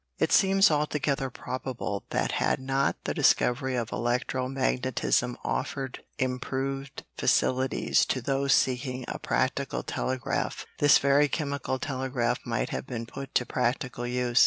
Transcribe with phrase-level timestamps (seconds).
[0.17, 8.03] It seems altogether probable that had not the discovery of electro magnetism offered improved facilities
[8.07, 13.45] to those seeking a practical telegraph, this very chemical telegraph might have been put to
[13.45, 14.39] practical use.